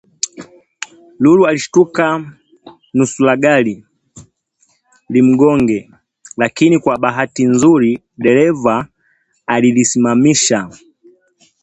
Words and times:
Lulu 1.23 1.43
alishtuka 1.47 2.31
nusuragari 2.93 3.85
limgonge 5.09 5.89
lakini 6.37 6.79
kwa 6.79 6.97
bahati 6.97 7.43
nzuri 7.45 8.03
dereva 8.17 8.87
alilisimamisha 9.47 10.69